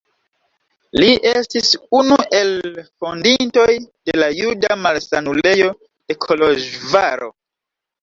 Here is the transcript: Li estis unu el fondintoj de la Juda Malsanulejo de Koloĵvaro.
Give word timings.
Li 1.03 1.09
estis 1.31 1.69
unu 1.99 2.17
el 2.39 2.49
fondintoj 2.79 3.69
de 3.83 4.19
la 4.25 4.33
Juda 4.41 4.81
Malsanulejo 4.89 5.73
de 5.81 6.21
Koloĵvaro. 6.29 7.35